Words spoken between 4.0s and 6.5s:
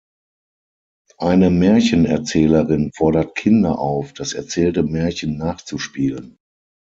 das erzählte Märchen nachzuspielen.